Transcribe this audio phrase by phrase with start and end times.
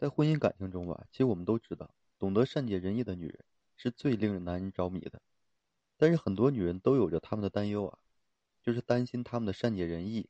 [0.00, 3.44] 在婚姻感情中吧，其实我们都知道，懂得善解人意的女人
[3.76, 5.20] 是最令人男人着迷的。
[5.98, 7.98] 但是很多女人都有着他们的担忧啊，
[8.62, 10.26] 就是担心他们的善解人意，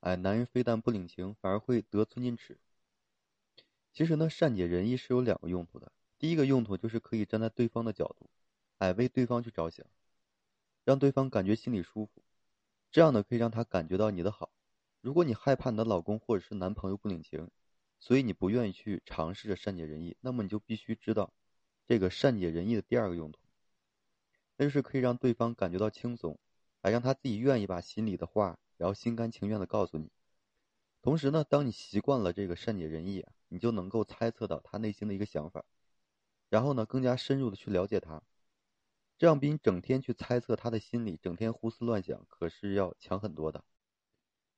[0.00, 2.58] 哎，男人非但不领情，反而会得寸进尺。
[3.94, 5.90] 其实呢，善解人意是有两个用途的。
[6.18, 8.28] 第一个用途就是可以站在对方的角度，
[8.76, 9.86] 哎，为对方去着想，
[10.84, 12.22] 让对方感觉心里舒服，
[12.90, 14.50] 这样呢可以让他感觉到你的好。
[15.00, 17.50] 如果你害怕你的老公或者是男朋友不领情，
[18.00, 21.32] 所以你不愿意去尝试着善解人意，那么你就必须知道，
[21.86, 23.38] 这个善解人意的第二个用途，
[24.56, 26.38] 那就是可以让对方感觉到轻松，
[26.82, 30.10] 来让他自己愿意把心里的话，然后心甘情愿的告诉你。
[31.00, 35.64] 同时呢，当你习惯了这个善解人意，你就能够猜测到他内心的一个想法，
[36.48, 38.22] 然后呢，更加深入的去了解他，
[39.16, 43.64] 这样比你整天去猜测他的心理，整天胡思乱想，可是要强很多的。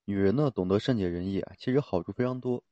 [0.06, 2.64] 女人呢，懂得善解人意啊，其实好处非常多。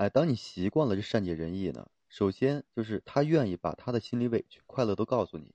[0.00, 5.52] 哎，当你习惯了这善解人意呢，首先就是他愿意把他的心里委屈、快乐都告诉你，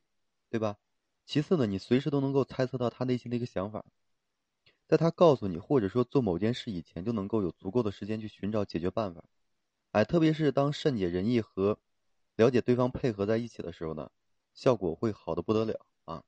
[0.51, 0.77] 对吧？
[1.25, 3.83] 其次呢，你随时都能够猜测到他内心的一个想法，
[4.87, 9.23] 在他告诉你或者说做某件事以前，就能够有足够的时间去寻找解决办法。
[9.93, 11.79] 哎，特别是当善解人意和
[12.35, 14.11] 了解对方配合在一起的时候呢，
[14.53, 16.23] 效果会好的不得了啊。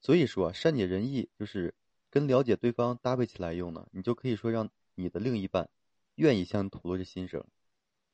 [0.00, 1.72] 所以说啊，善解人意就是
[2.10, 5.70] 跟了解对方搭配起来用呢，你就可以说让你的另一半。
[6.18, 7.44] 愿意向你吐露这心声，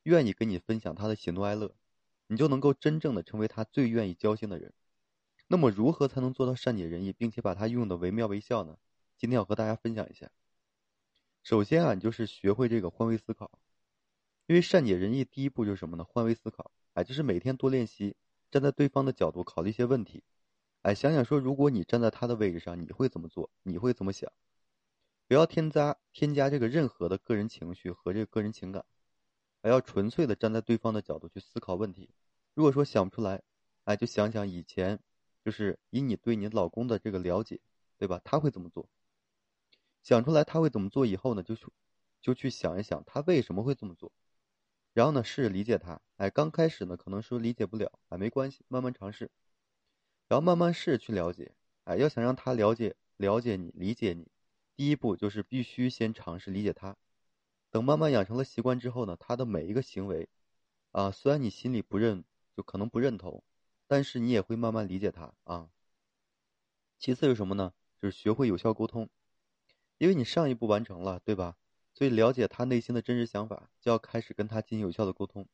[0.03, 1.75] 愿意跟你分享他的喜怒哀乐，
[2.27, 4.75] 你就能够真正的成为他最愿意交心的人。
[5.47, 8.77] 那么，如何才能做到善解人意，并且把它用的惟妙惟肖呢？
[9.17, 10.31] 今天要和大家分享一下。
[11.43, 13.51] 首先啊，你就是学会这个换位思考，
[14.47, 16.05] 因为善解人意第一步就是什么呢？
[16.05, 18.17] 换位思考，哎，就是每天多练习
[18.51, 20.23] 站在对方的角度考虑一些问题，
[20.83, 23.49] 哎，想想说，如果你站在他的位置上，你会怎么做？
[23.63, 24.31] 你会怎么想？
[25.27, 28.85] 不要添加添加这个任何的个人情绪和这个个人情感，
[29.63, 32.11] 还要纯粹的站在对方的角度去思考问题。
[32.55, 33.43] 如果说想不出来，
[33.85, 35.01] 哎，就想想以前，
[35.45, 37.61] 就是以你对你老公的这个了解，
[37.99, 38.21] 对吧？
[38.23, 38.89] 他会怎么做？
[40.03, 41.67] 想出来他会怎么做以后呢，就去
[42.21, 44.13] 就去想一想他为什么会这么做，
[44.93, 46.01] 然后呢试着理解他。
[46.17, 49.31] 哎，刚开始呢可能说理解不了，哎，没关系，慢慢尝试，
[50.29, 51.55] 然后慢慢试去了解。
[51.85, 54.29] 哎，要想让他了解了解你，理解你。
[54.77, 56.97] 第一步就是必须先尝试理解他，
[57.71, 60.29] 等慢慢养成了习惯之后呢，他的每一个行为，
[60.91, 62.25] 啊，虽然你心里不认，
[62.57, 63.43] 就可能不认同，
[63.87, 65.69] 但是你也会慢慢理解他啊。
[66.99, 67.73] 其次是什么呢？
[68.01, 69.09] 就是学会有效沟通，
[69.99, 71.57] 因为你上一步完成了，对吧？
[71.93, 75.47] 所以了解他内心的真实想法，就要开始跟他进行有效的沟通。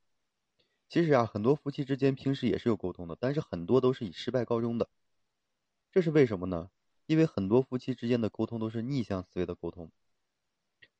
[0.88, 4.88] 其实啊，很多夫妻之间平时也是有沟通的，但是很多都是以失败告终的，
[5.92, 6.70] 这是为什么呢？
[7.10, 9.90] 因为很多夫妻之间的沟通都是逆向思维的沟通，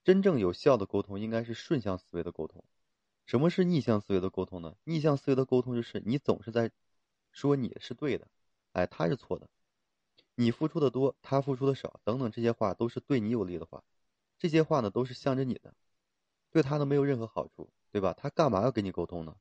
[0.03, 2.65] 真正有效的沟通应该是顺向思维的沟通。
[3.27, 4.75] 什么是逆向思维的沟通呢？
[4.83, 6.73] 逆向思维的沟通就是你总是在
[7.31, 8.27] 说你是对的，
[8.73, 9.49] 哎，他是错的，
[10.35, 13.85] 你付出的多，他付出的少，等等这些话都是对你有利的话，
[14.37, 15.73] 这些话呢都是向着你的，
[16.51, 18.15] 对他呢没有任何好处，对吧？
[18.15, 19.37] 他干嘛要跟你沟通呢？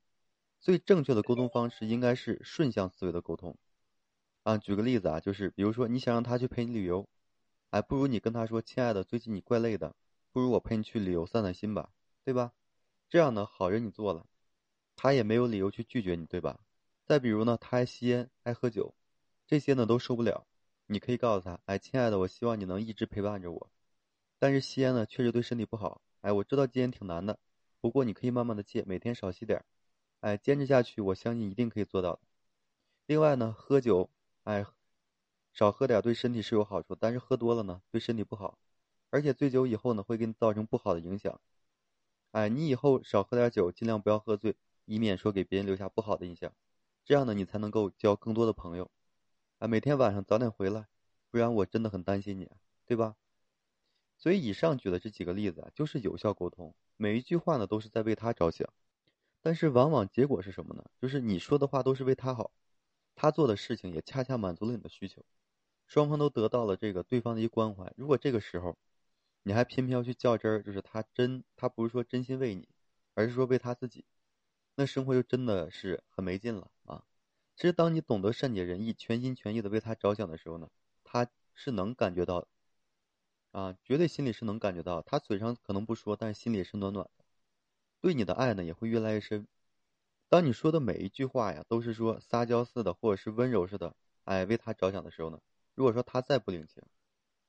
[0.60, 3.58] 所以正确的沟通方式应该是顺向思维的沟通。
[4.50, 7.08] 啊，举个例子啊，就是比如说你想让他去陪你旅游，
[7.70, 9.96] 哎，不如你跟他说：“亲爱的，最近你怪累的，
[10.32, 11.92] 不如我陪你去旅游散散心吧，
[12.24, 12.52] 对吧？”
[13.10, 14.26] 这样呢，好人你做了，
[14.96, 16.62] 他也没有理由去拒绝你，对吧？
[17.06, 18.96] 再比如呢，他爱吸烟、爱喝酒，
[19.46, 20.48] 这些呢都受不了，
[20.88, 23.70] 你可以告诉他：“哎，亲爱的，我希望你能一直陪伴着我，
[24.40, 27.38] 但是吸烟呢确实对身体不好，哎，我知道戒烟挺难的，
[27.80, 29.64] 不过你可以慢慢的戒，每天少吸点，
[30.22, 32.22] 哎，坚持下去，我相信一定可以做到的。
[33.06, 34.10] 另外呢，喝酒。”
[34.44, 34.66] 哎，
[35.54, 38.58] 少喝点对身体是有好处，但是喝多了呢，对身体不好，
[39.10, 41.40] 而且醉酒以后呢，会给你造成不好的影响。
[42.32, 44.56] 哎，你以后少喝点酒，尽量不要喝醉，
[44.86, 46.54] 以免说给别人留下不好的印象。
[47.04, 48.90] 这样呢，你才能够交更多的朋友。
[49.58, 50.88] 啊，每天晚上早点回来，
[51.30, 52.50] 不然我真的很担心你，
[52.86, 53.16] 对吧？
[54.18, 58.68] 所以以上举的这几个例子啊，就是有效沟通，每一句话呢都是在为他着想，
[59.42, 60.84] 但是往往结果是什么呢？
[61.02, 62.52] 就是你说的话都是为他好。
[63.22, 65.26] 他做的事情也恰恰满足了你的需求，
[65.88, 67.92] 双方都得到了这个对方的一关怀。
[67.98, 68.78] 如果这个时候，
[69.44, 72.70] 你还偏偏要去较真儿，就是他真他不是说真心为你，
[73.16, 74.06] 而是说为他自己，
[74.76, 77.04] 那生活就真的是很没劲了啊！
[77.58, 80.70] 其实，当你懂得善解人意、全心全意的为他着想的时候呢，
[81.04, 82.48] 他是能感觉到，
[83.52, 87.26] 啊，绝对心里是能感觉到，他嘴上可能不说，但是心里是暖暖的，
[88.00, 89.46] 对你的爱呢也会越来越深。
[90.30, 93.96] 当你说的每一句话呀，都是说撒娇似的，或者是温柔似的，
[94.26, 95.42] 哎，为他着想的时候呢，
[95.74, 96.84] 如果说他再不领情，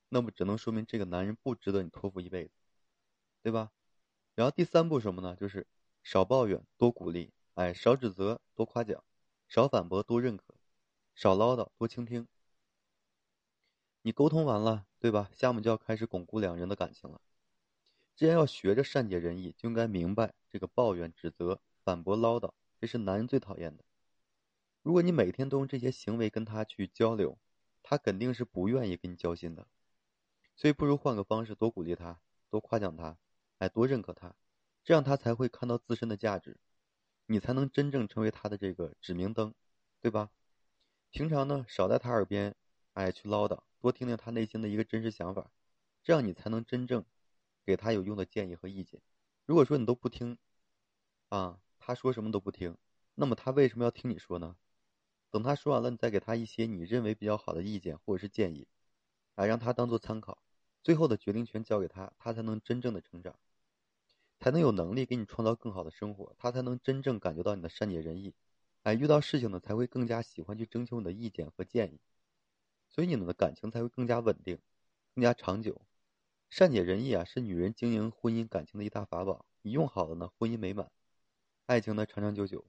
[0.08, 2.52] 那么只能说明这个男人不值得你托付一辈子，
[3.42, 3.70] 对吧？
[4.34, 5.36] 然后第三步什么呢？
[5.36, 5.66] 就是
[6.02, 9.04] 少抱怨，多鼓励，哎，少指责，多夸奖，
[9.46, 10.54] 少反驳，多认可，
[11.14, 12.26] 少唠叨，多倾听。
[14.00, 15.30] 你沟通完了，对吧？
[15.34, 17.20] 下面就要开始巩固两人的感情了。
[18.16, 22.50] 既然要学着善解人意，就应该明白这个抱怨、指责、反驳、唠叨，
[22.80, 23.84] 这是男人最讨厌的。
[24.82, 27.38] 如果你每天都用这些行为跟他去交流，
[27.82, 29.66] 他肯定是不愿意跟你交心的。
[30.56, 33.18] 所以，不如换个方式，多鼓励他，多夸奖他，
[33.58, 34.34] 哎，多认可他，
[34.82, 36.58] 这样他才会看到自身的价值，
[37.26, 39.54] 你才能真正成为他的这个指明灯，
[40.00, 40.30] 对吧？
[41.10, 42.54] 平常呢，少在他耳边，
[42.94, 43.60] 哎，去唠叨。
[43.80, 45.50] 多听听他内心的一个真实想法，
[46.02, 47.04] 这样你才能真正
[47.64, 49.00] 给他有用的建议和意见。
[49.46, 50.36] 如果说你都不听，
[51.30, 51.58] 啊，
[51.90, 52.76] 他说什么都不听，
[53.16, 54.54] 那么他为什么要听你说呢？
[55.28, 58.68] 等他说完了，你再给他一些你认为比较好的意见或者是建议，
[59.34, 60.38] 啊，让他当做参考，
[60.84, 63.34] 最后的决定权交给他，他才能真正的成长，
[64.38, 68.32] 才能有能力给你创造更好的生活，他才能真正感觉到你的善解人意，
[68.84, 71.98] 哎，遇到事情呢才会更加喜欢去征求你的意见和建议。
[72.88, 74.60] 所以你们的感情才会更加稳定，
[75.16, 75.80] 更加长久。
[76.50, 79.44] 善解人意啊，是女人经营婚姻感情的一大法宝。
[79.62, 80.88] 你用好了呢，婚姻美满，
[81.70, 82.64] 爱情呢长长久久，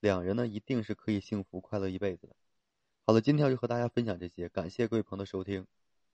[0.00, 2.34] 两人呢一定是可以幸福快乐一辈子的。
[3.04, 5.66] 好了，今天就和大家分享这些，感谢各位朋友的收听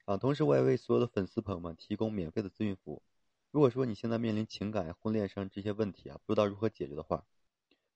[0.07, 0.17] 啊！
[0.17, 3.03] 同时我也为所有的粉丝朋友们提供免费的咨询服务。
[3.53, 7.25] 如果说你现在面临情感、婚恋上这些问题啊，不知道如何解决的话，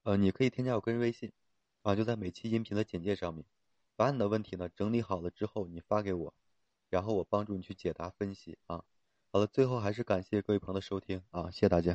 [0.05, 1.33] 呃，你可以添加我个人微信
[1.83, 3.45] 啊，就在每期音频的简介上面。
[3.97, 6.35] 把你的问题呢整理好了之后，你发给我，
[6.89, 8.85] 然后我帮助你去解答分析啊。
[9.33, 11.95] 好了，最后还是感谢各位朋友的收听啊，谢谢大家。